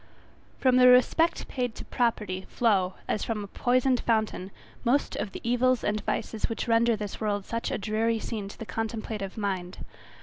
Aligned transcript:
>From 0.57 0.77
the 0.77 0.87
respect 0.87 1.47
paid 1.47 1.75
to 1.75 1.85
property 1.85 2.47
flow, 2.49 2.95
as 3.07 3.23
from 3.23 3.43
a 3.43 3.47
poisoned 3.47 3.99
fountain, 3.99 4.49
most 4.83 5.15
of 5.15 5.31
the 5.31 5.41
evils 5.47 5.83
and 5.83 6.01
vices 6.03 6.49
which 6.49 6.67
render 6.67 6.95
this 6.95 7.21
world 7.21 7.45
such 7.45 7.69
a 7.69 7.77
dreary 7.77 8.17
scene 8.17 8.47
to 8.47 8.57
the 8.57 8.65
contemplative 8.65 9.37
mind. 9.37 9.77